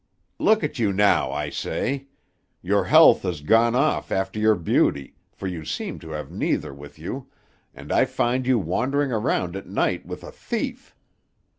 "Look 0.39 0.63
at 0.63 0.79
you 0.79 0.91
now, 0.91 1.31
I 1.31 1.51
say! 1.51 2.07
Your 2.63 2.85
health 2.85 3.21
has 3.21 3.41
gone 3.41 3.75
off 3.75 4.11
after 4.11 4.39
your 4.39 4.55
beauty, 4.55 5.13
for 5.31 5.45
you 5.45 5.63
seem 5.63 5.99
to 5.99 6.09
have 6.09 6.31
neither 6.31 6.73
with 6.73 6.97
you, 6.97 7.27
and 7.71 7.91
I 7.91 8.05
find 8.05 8.47
you 8.47 8.57
wandering 8.57 9.11
around 9.11 9.55
at 9.55 9.67
night 9.67 10.07
with 10.07 10.23
a 10.23 10.31
Thief. 10.31 10.95